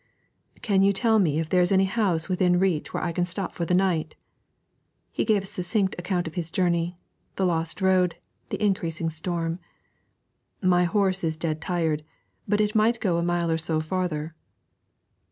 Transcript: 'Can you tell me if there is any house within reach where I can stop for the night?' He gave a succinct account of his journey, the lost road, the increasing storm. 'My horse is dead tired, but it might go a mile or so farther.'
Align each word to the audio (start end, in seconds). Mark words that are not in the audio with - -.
'Can 0.63 0.81
you 0.81 0.91
tell 0.93 1.19
me 1.19 1.37
if 1.37 1.47
there 1.49 1.61
is 1.61 1.71
any 1.71 1.83
house 1.83 2.27
within 2.27 2.57
reach 2.57 2.91
where 2.91 3.03
I 3.03 3.11
can 3.11 3.27
stop 3.27 3.53
for 3.53 3.65
the 3.65 3.75
night?' 3.75 4.15
He 5.11 5.23
gave 5.23 5.43
a 5.43 5.45
succinct 5.45 5.95
account 5.99 6.25
of 6.27 6.33
his 6.33 6.49
journey, 6.49 6.97
the 7.35 7.45
lost 7.45 7.81
road, 7.81 8.15
the 8.49 8.59
increasing 8.59 9.11
storm. 9.11 9.59
'My 10.59 10.85
horse 10.85 11.23
is 11.23 11.37
dead 11.37 11.61
tired, 11.61 12.03
but 12.47 12.59
it 12.59 12.73
might 12.73 12.99
go 12.99 13.19
a 13.19 13.23
mile 13.23 13.51
or 13.51 13.59
so 13.59 13.79
farther.' 13.79 14.33